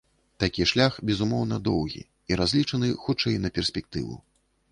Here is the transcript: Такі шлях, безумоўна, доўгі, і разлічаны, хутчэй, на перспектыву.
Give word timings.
Такі 0.43 0.63
шлях, 0.69 0.93
безумоўна, 1.09 1.59
доўгі, 1.67 2.01
і 2.33 2.41
разлічаны, 2.41 2.89
хутчэй, 3.05 3.35
на 3.43 3.49
перспектыву. 3.59 4.19